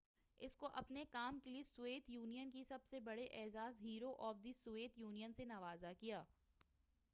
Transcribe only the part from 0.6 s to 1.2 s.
اپنے